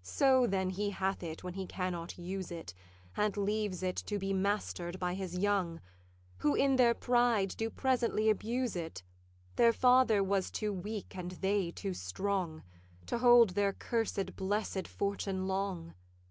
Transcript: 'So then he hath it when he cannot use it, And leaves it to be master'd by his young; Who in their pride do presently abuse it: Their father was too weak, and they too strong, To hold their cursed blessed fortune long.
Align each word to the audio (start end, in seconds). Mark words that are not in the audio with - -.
'So 0.00 0.46
then 0.46 0.70
he 0.70 0.88
hath 0.88 1.22
it 1.22 1.44
when 1.44 1.52
he 1.52 1.66
cannot 1.66 2.16
use 2.18 2.50
it, 2.50 2.72
And 3.18 3.36
leaves 3.36 3.82
it 3.82 3.96
to 3.96 4.18
be 4.18 4.32
master'd 4.32 4.98
by 4.98 5.12
his 5.12 5.36
young; 5.36 5.82
Who 6.38 6.54
in 6.54 6.76
their 6.76 6.94
pride 6.94 7.54
do 7.58 7.68
presently 7.68 8.30
abuse 8.30 8.74
it: 8.74 9.02
Their 9.56 9.74
father 9.74 10.24
was 10.24 10.50
too 10.50 10.72
weak, 10.72 11.14
and 11.14 11.32
they 11.32 11.70
too 11.70 11.92
strong, 11.92 12.62
To 13.08 13.18
hold 13.18 13.50
their 13.50 13.74
cursed 13.74 14.36
blessed 14.36 14.88
fortune 14.88 15.46
long. 15.46 15.92